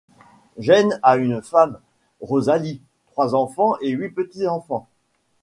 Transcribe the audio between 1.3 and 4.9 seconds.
femme, Rosalie, trois enfants et huit petits-enfants.